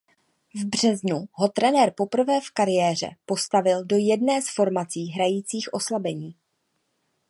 V 0.55 0.65
březnu 0.65 1.25
ho 1.31 1.47
trenér 1.47 1.93
poprvé 1.97 2.39
v 2.41 2.49
kariéře 2.51 3.07
postavil 3.25 3.85
do 3.85 3.97
jedné 3.97 4.41
z 4.41 4.45
formací 4.55 5.07
hrajících 5.11 5.73
oslabení. 5.73 6.35